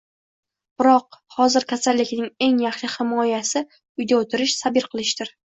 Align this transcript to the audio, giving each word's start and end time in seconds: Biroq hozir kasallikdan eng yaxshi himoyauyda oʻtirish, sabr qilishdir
Biroq 0.81 1.19
hozir 1.35 1.67
kasallikdan 1.73 2.31
eng 2.47 2.57
yaxshi 2.65 2.91
himoyauyda 2.97 4.19
oʻtirish, 4.23 4.59
sabr 4.65 4.91
qilishdir 4.97 5.35